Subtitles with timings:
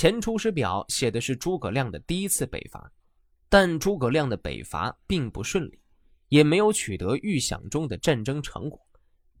[0.00, 2.88] 前出师表写的是诸葛亮的第一次北伐，
[3.48, 5.80] 但诸葛亮的北伐并不顺利，
[6.28, 8.80] 也没有取得预想中的战争成果。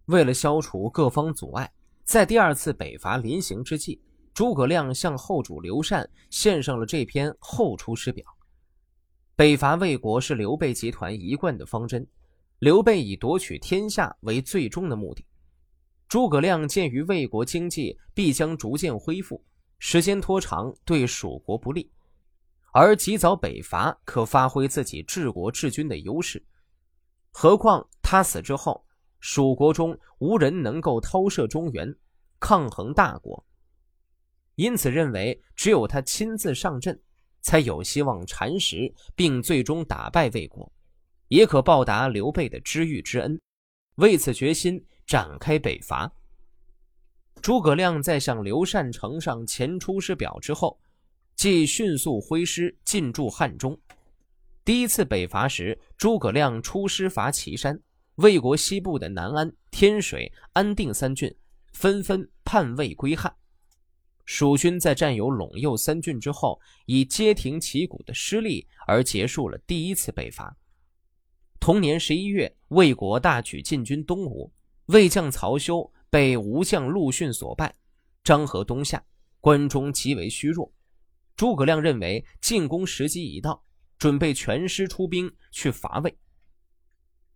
[0.06, 4.02] 为了消除各方阻碍，在第二次北伐临行之际，
[4.34, 8.26] 诸葛亮向后主刘禅献上了这篇后出师表。
[9.36, 12.04] 北伐魏国是刘备集团一贯的方针，
[12.58, 15.24] 刘备以夺取天下为最终的目的。
[16.08, 19.40] 诸葛亮鉴于魏国经济必将逐渐恢复，
[19.78, 21.90] 时间拖长对蜀国不利，
[22.72, 26.44] 而及早北伐可发挥自己治国治军的优势。
[27.30, 28.84] 何况他死之后，
[29.20, 31.94] 蜀国中无人能够偷射中原，
[32.38, 33.44] 抗衡大国，
[34.56, 37.00] 因此认为只有他亲自上阵。
[37.40, 40.70] 才有希望蚕食并最终打败魏国，
[41.28, 43.40] 也可报答刘备的知遇之恩。
[43.94, 46.12] 为此决心展开北伐。
[47.42, 50.78] 诸葛亮在向刘禅呈上前出师表之后，
[51.34, 53.78] 即迅速挥师进驻汉中。
[54.64, 57.80] 第一次北伐时，诸葛亮出师伐岐山，
[58.16, 61.34] 魏国西部的南安、天水、安定三郡
[61.72, 63.34] 纷纷叛魏归汉。
[64.26, 70.54] 蜀军在占有陇右三郡之后，以街亭旗鼓的失利而结束了第一次北伐。
[71.58, 74.52] 同年十一月，魏国大举进军东吴，
[74.86, 77.74] 魏将曹休被吴将陆逊所败，
[78.24, 79.04] 张合东下，
[79.40, 80.72] 关中极为虚弱。
[81.36, 83.64] 诸葛亮认为进攻时机已到，
[83.98, 86.18] 准备全师出兵去伐魏。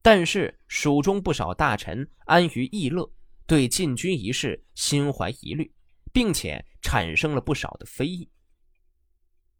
[0.00, 3.12] 但是蜀中不少大臣安于逸乐，
[3.46, 5.72] 对进军一事心怀疑虑。
[6.12, 8.28] 并且产生了不少的非议。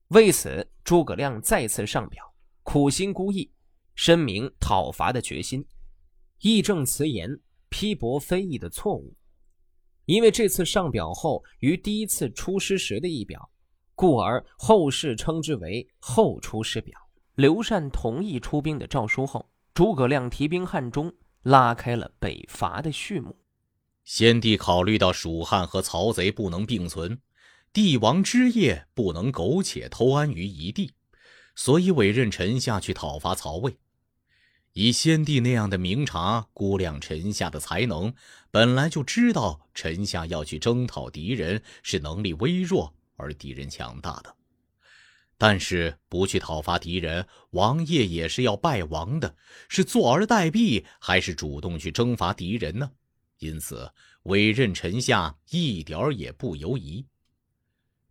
[0.09, 3.51] 为此，诸葛亮再次上表，苦心孤诣，
[3.95, 5.67] 申明讨伐的决心，
[6.41, 7.41] 义正辞严，
[7.73, 9.17] 批驳非议的错误。
[10.05, 13.51] 因为这次上表后与第一次出师时的一表，
[13.95, 16.99] 故而后世称之为后出师表。
[17.37, 23.39] 刘禅同意出兵的诏书后，诸葛亮提兵汉中，拉开了北伐的序幕。
[24.05, 27.21] 先帝考虑到蜀汉和曹贼不能并存，
[27.73, 30.93] 帝王之业不能苟且偷安于一地，
[31.55, 33.79] 所以委任臣下去讨伐曹魏。
[34.75, 38.15] 以先帝那样的明察，估量臣下的才能，
[38.51, 44.35] 本来就知道臣下要去征讨敌人是能力微弱而敌人强大的。
[45.37, 49.35] 但是不去讨伐敌人，王爷也是要败亡的。
[49.69, 52.91] 是坐而待毙，还是主动去征伐敌人呢？
[53.41, 53.91] 因此，
[54.23, 57.05] 委任臣下一点也不犹疑。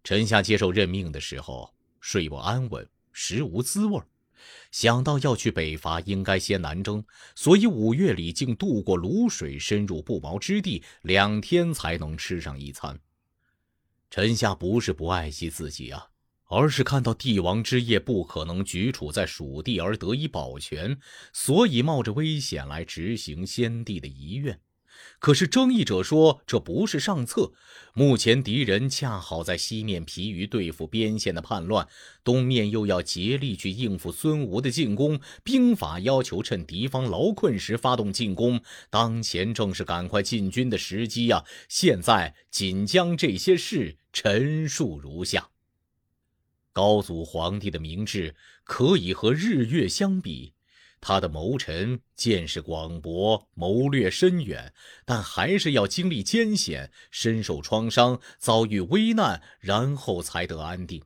[0.04, 4.02] 臣下接受任命的时候，睡不安稳，食无滋味
[4.72, 7.04] 想到要去北伐，应该先南征，
[7.36, 13.00] 所以五月里竟渡过泸水，深入不毛之地，两天才能吃上一餐。
[14.10, 16.08] 臣下不是不爱惜自己啊，
[16.50, 21.00] 而是看到帝王之业不可能举处在蜀地而得以保全，
[21.32, 24.60] 所以冒着危险来执行先帝的遗愿。
[25.22, 27.54] 可是争议者说，这不是上策。
[27.94, 31.88] 目前敌人恰好在西面疲于对付边线的叛乱，
[32.24, 38.60] 东面又要竭力去应付孙吴的进攻，兵法要求趁敌方劳困时发动进攻。
[38.90, 41.46] 当前正是赶快进军的时机呀！
[41.70, 45.50] 现在仅将这些事陈述如下：
[46.74, 48.34] 高祖皇帝的明智，
[48.64, 50.54] 可以和日月相比。
[51.02, 54.72] 他的谋臣见识广博，谋略深远，
[55.04, 61.02] 但还是要经历艰险，身受创伤，遭遇危难，然后才得安定。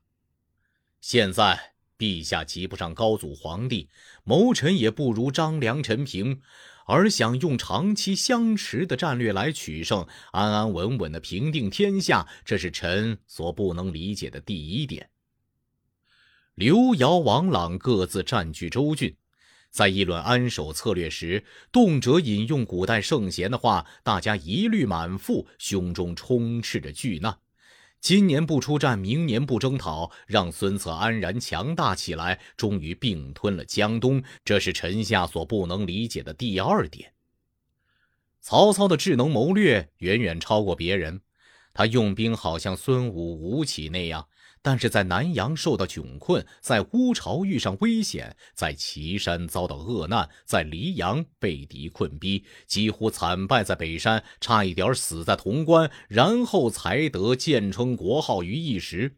[1.00, 3.89] 现在陛下及不上高祖皇帝，
[4.25, 6.41] 谋臣也不如张良、陈平，
[6.88, 15.09] 而想用长期相持的战略来取胜，安安稳稳的平定天下，这是臣所不能理解的第一点。
[16.56, 19.16] 刘繇、王朗各自占据州郡。
[19.75, 27.38] 在议论安守策略时，动辄引用古代圣贤的话，大家疑虑满腹，胸中充斥着巨难。
[28.00, 37.12] 今年不出战，明年不征讨，让孙策安然强大起来，终于并吞了江东，这是臣下所不能理解的第二点。
[38.39, 41.19] 曹操的智能谋略远远超过别人，
[41.74, 44.25] 他用兵好像孙武、吴起那样。
[44.65, 59.17] 但是在南阳受到窘困，在乌巢遇上危险，在岐山遭到恶难，在黎阳被敌困逼，几乎惨败在北山，差一点死在潼关，然后才得建称国号于一时。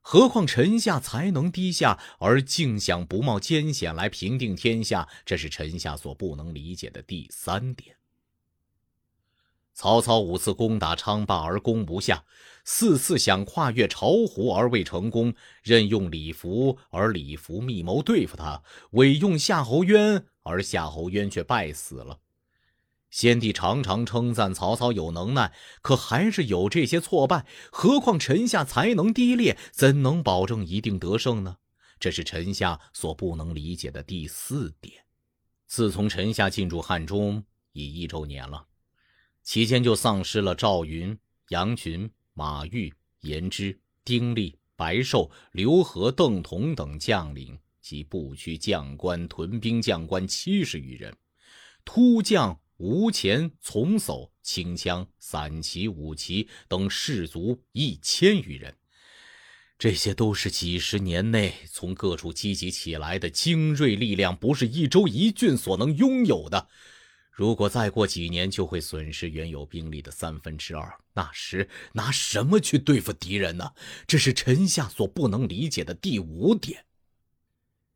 [0.00, 7.94] 何况臣下才能低下，而竟想不冒艰险来平定天下，这是臣下所不能理解的第三点。
[9.76, 12.24] 曹操五次攻打昌霸而攻不下，
[12.64, 18.62] 四次想跨越巢湖而未成功，任用李福而李福密谋对付他，
[18.92, 22.20] 委用夏侯渊而夏侯渊却败死了。
[23.10, 25.52] 先帝常常称赞曹操有能耐，
[25.82, 27.44] 可还是有这些挫败。
[27.70, 31.58] 何况臣下才能低劣，怎能保证一定得胜呢？
[32.00, 35.04] 这是臣下所不能理解的第四点。
[35.66, 38.68] 自从臣下进驻汉中已一周年了。
[39.46, 41.16] 期间就丧失了赵云、
[41.50, 51.16] 杨群、马玉、颜之、丁力、白寿、刘和、邓同等将领及部区将官、屯兵将官七十余人，
[51.84, 58.74] 突将吴前、从叟、轻枪、散骑、武骑等士卒一千余人。
[59.78, 66.68] 这些都是几十年内从各处积集起来的精锐力量，不是一州一郡所能拥有的。
[67.36, 70.98] 如果再过几年，就会损失原有兵力的三分之二。
[71.12, 73.70] 那时拿什么去对付敌人呢？
[74.06, 76.86] 这是臣下所不能理解的第五点。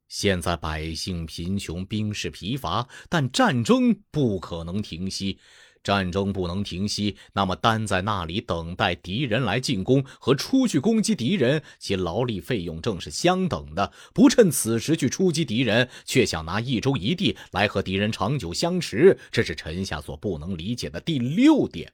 [0.08, 5.38] 现在百姓贫穷，兵士疲乏，但战争不可能停息。
[5.82, 13.90] 战争不能停息，那么单在那里等待敌人来进攻和出去攻击敌人，其劳力费用正是相等的。
[14.12, 21.92] 不趁此时去出击敌人，却想拿一州一地来和敌人长久相持，这是臣下所不能理解的第六点。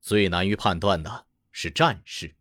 [0.00, 2.34] 最难于判断的是战事。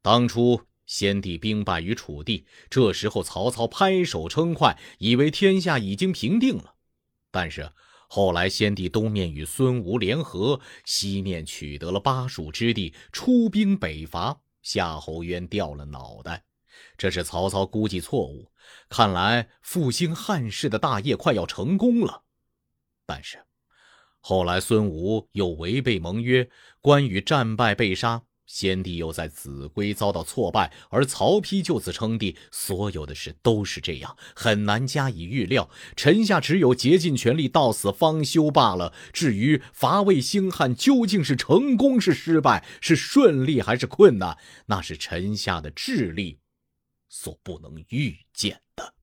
[0.00, 6.76] 当初先帝兵败于楚地，这时候曹操拍手称快，以为天下已经平定了，
[7.30, 7.70] 但是。
[8.08, 14.40] 后来，先帝东面与孙吴联合，西面取得了巴蜀之地，出兵北伐。
[14.62, 16.44] 夏侯渊掉了脑袋，
[16.96, 18.50] 这是曹操估计错误。
[18.88, 22.24] 看来复兴汉室的大业快要成功了，
[23.06, 23.44] 但是
[24.18, 26.50] 后来孙吴又违背盟约，
[26.80, 28.24] 关羽战败被杀。
[28.46, 32.36] 先帝又在秭归遭到挫败，而曹丕就此称帝。
[32.50, 35.68] 所有的事都是这样，很难加以预料。
[35.96, 38.92] 臣下只有竭尽全力到死方休罢了。
[39.12, 46.38] 至于伐魏兴汉究竟是成功是失败，是顺利还是困难，那是臣下的智力
[47.08, 48.95] 所不能预见的。